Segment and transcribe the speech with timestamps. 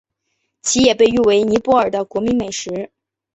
[0.63, 2.89] 其也被誉为尼泊尔的国民美食。